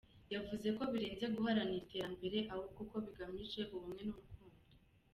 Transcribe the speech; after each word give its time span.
Yavuze 0.33 0.67
ko 0.77 0.81
birenze 0.91 1.25
guharanira 1.35 1.81
iterambere 1.83 2.37
ahubwo 2.53 2.81
ko 2.91 2.97
bigamije 3.05 3.61
ubumwe 3.75 4.01
n’urukundo. 4.07 4.59